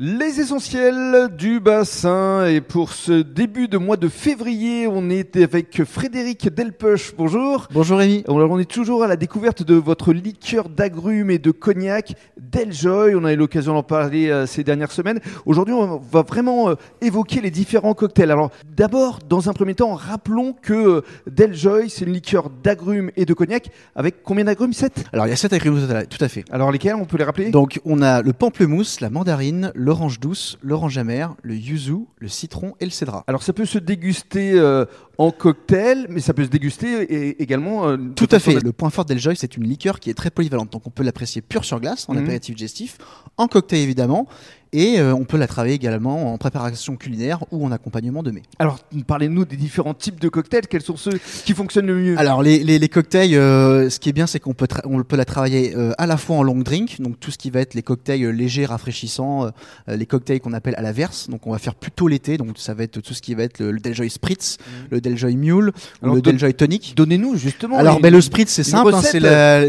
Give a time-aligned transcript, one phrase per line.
[0.00, 5.84] Les essentiels du bassin et pour ce début de mois de février, on est avec
[5.84, 7.14] Frédéric Delpeuch.
[7.16, 7.68] Bonjour.
[7.72, 8.24] Bonjour Rémi.
[8.26, 13.14] Alors on est toujours à la découverte de votre liqueur d'agrumes et de cognac Deljoy.
[13.14, 15.20] On a eu l'occasion d'en parler euh, ces dernières semaines.
[15.46, 18.32] Aujourd'hui, on va vraiment euh, évoquer les différents cocktails.
[18.32, 21.00] Alors d'abord, dans un premier temps, rappelons que euh,
[21.30, 24.72] Deljoy, c'est une liqueur d'agrumes et de cognac avec combien d'agrumes?
[24.72, 26.44] 7 Alors il y a sept agrumes tout à fait.
[26.50, 26.96] Alors lesquels?
[26.96, 27.50] On peut les rappeler?
[27.50, 32.72] Donc on a le pamplemousse, la mandarine, l'orange douce, l'orange amère, le yuzu, le citron
[32.80, 33.22] et le cédra.
[33.26, 34.86] Alors ça peut se déguster euh,
[35.18, 37.86] en cocktail, mais ça peut se déguster et- également.
[37.88, 38.62] euh, Tout à fait.
[38.62, 40.72] Le point fort d'Eljoy, c'est une liqueur qui est très polyvalente.
[40.72, 42.22] Donc on peut l'apprécier pure sur glace, en Mhm.
[42.24, 42.98] apéritif digestif,
[43.36, 44.26] en cocktail évidemment,
[44.74, 48.42] et euh, on peut la travailler également en préparation culinaire ou en accompagnement de mets.
[48.58, 50.66] Alors parlez-nous des différents types de cocktails.
[50.68, 52.18] Quels sont ceux qui fonctionnent le mieux?
[52.18, 55.16] Alors les, les, les cocktails, euh, ce qui est bien, c'est qu'on peut, on peut
[55.16, 57.74] la travailler euh, à la fois en long drink, donc tout ce qui va être
[57.74, 61.52] les cocktails euh, légers, rafraîchissants, euh, les cocktails qu'on appelle à la verse, donc on
[61.52, 63.78] va faire plutôt l'été, donc ça va être tout ce qui va être le, le
[63.80, 64.58] Deljoy Spritz,
[64.90, 66.94] le Deljoy Mule, Alors, le Deljoy Tonic.
[66.96, 67.78] Donnez-nous justement.
[67.78, 69.00] Alors les- ben, le Spritz c'est simple, hein,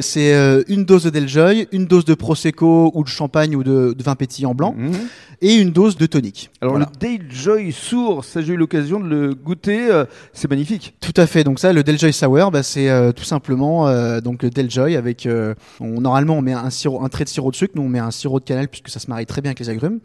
[0.01, 3.93] c'est euh, une dose de Deljoy, une dose de Prosecco ou de champagne ou de,
[3.97, 4.94] de vin pétillant blanc, Mhm.
[5.41, 6.49] Et une dose de tonic.
[6.61, 6.89] Alors Voilà.
[6.93, 10.95] le Dayjoy Sour, ça j'ai eu l'occasion de le goûter, euh, c'est magnifique.
[11.01, 11.43] Tout à fait.
[11.43, 15.25] Donc ça, le Deljoy Sour, bah, c'est euh, tout simplement euh, donc le Deljoy avec.
[15.25, 17.73] euh, on, normalement, on met un sirop, un trait de sirop de sucre.
[17.75, 19.69] Nous, on met un sirop de cannelle puisque ça se marie très bien avec les
[19.69, 19.99] agrumes.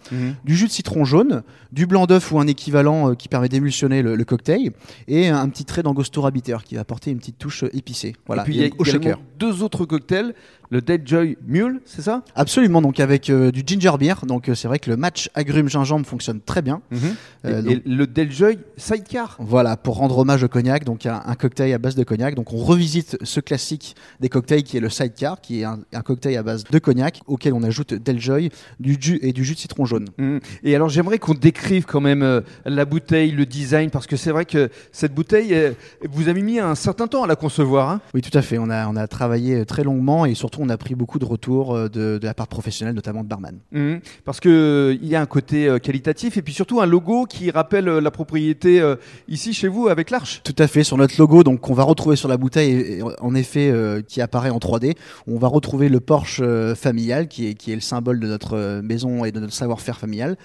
[0.44, 4.16] Du jus de citron jaune, du blanc d'œuf ou un équivalent qui permet d'émulsionner le,
[4.16, 4.70] le cocktail,
[5.08, 8.14] et un petit trait d'angostura bitter qui va apporter une petite touche épicée.
[8.26, 8.42] Voilà.
[8.42, 9.18] Et puis il y a au également shaker.
[9.38, 10.34] deux autres cocktails,
[10.70, 12.22] le Dayjoy Mule, c'est ça?
[12.36, 12.80] Absolument.
[12.80, 14.14] Donc avec euh, du ginger beer.
[14.26, 16.80] Donc euh, c'est vrai que le match agrumes gingembre fonctionne très bien.
[16.92, 16.96] Et,
[17.44, 19.36] Euh, et le Dayjoy Sidecar.
[19.40, 22.34] Voilà, pour rendre hommage au cognac, donc un, un cocktail à base de cognac.
[22.34, 26.02] Donc on revisite ce classique des cocktails qui est le sidecar, qui est un, un
[26.02, 29.58] cocktail à base de cognac auquel on ajoute Deljoy, du jus et du jus de
[29.58, 30.08] citron jaune.
[30.18, 30.40] Mhm.
[30.62, 34.44] Et alors j'aimerais qu'on décrive quand même la bouteille, le design, parce que c'est vrai
[34.44, 35.54] que cette bouteille,
[36.10, 37.88] vous avez mis un certain temps à la concevoir.
[37.90, 38.00] hein?
[38.14, 38.58] Oui, tout à fait.
[38.58, 41.74] On a, on a travaillé très longuement et surtout on a pris beaucoup de retours
[41.74, 43.58] euh, de, de la part professionnelle, notamment de barman.
[43.72, 44.00] Mhm.
[44.24, 47.26] Parce que euh, il y a un côté euh, qualitatif et puis surtout un logo
[47.26, 48.96] qui rappelle euh, la propriété euh,
[49.28, 50.40] ici chez vous avec l'arche.
[50.44, 53.02] Tout à fait, sur notre logo, donc qu'on va retrouver sur la bouteille, et- et
[53.20, 54.94] en effet, euh, qui apparaît en 3D,
[55.26, 58.80] on va retrouver le Porsche euh, familial, qui est, qui est le symbole de notre
[58.82, 60.36] maison et de notre savoir-faire familial.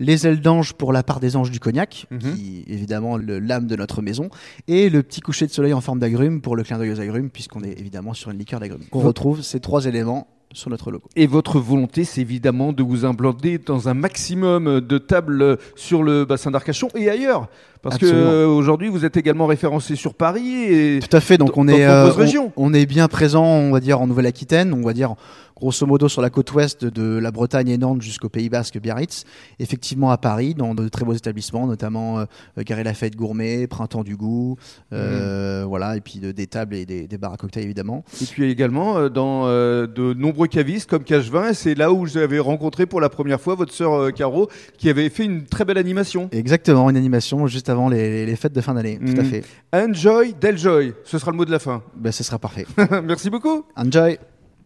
[0.00, 2.18] Les ailes d'ange pour la part des anges du cognac, Mhm.
[2.18, 4.28] qui est évidemment l'âme de notre maison.
[4.68, 7.30] Et le petit coucher de soleil en forme d'agrumes pour le clin d'œil aux agrumes,
[7.30, 8.82] puisqu'on est évidemment sur une liqueur d'agrumes.
[8.92, 11.08] On Vo- retrouve ces trois éléments sur notre logo.
[11.16, 16.24] Et votre volonté, c'est évidemment de vous implanter dans un maximum de tables sur le
[16.24, 17.48] bassin d'Arcachon et ailleurs.
[17.82, 18.30] Parce que Absolument.
[18.30, 21.36] euh, aujourd'hui, vous êtes également référencé sur Paris et Tout à fait.
[21.38, 22.10] Donc on est, euh,
[22.56, 25.16] on- est bien présent, on va dire en Nouvelle-Aquitaine, on va dire
[25.56, 29.24] grosso modo sur la côte ouest de la Bretagne et Nantes jusqu'au Pays Basque, Biarritz.
[29.58, 32.24] Effectivement à Paris, dans de très beaux établissements, notamment euh,
[32.58, 34.56] Gary Lafayette Gourmet, Printemps du Goût,
[34.94, 38.04] euh, voilà, et puis de- des tables et des, des bars à cocktails évidemment.
[38.22, 41.50] Et puis également euh, dans euh, de nombreux cavistes comme Cachevin.
[41.50, 44.88] Et c'est là où j'avais rencontré pour la première fois votre sœur euh, Caro, qui
[44.88, 46.28] avait fait une très belle animation.
[46.32, 48.98] Exactement, une animation juste avant les, les fêtes de fin d'année.
[48.98, 49.30] Tout à Mhm.
[49.30, 49.44] fait.
[49.72, 50.94] Enjoy, Deljoy.
[51.04, 51.82] Ce sera le mot de la fin.
[51.96, 52.66] Ben, ce sera parfait.
[53.04, 53.64] Merci beaucoup.
[53.76, 54.18] Enjoy.